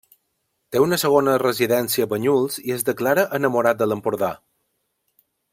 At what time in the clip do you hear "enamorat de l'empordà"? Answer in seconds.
3.41-4.35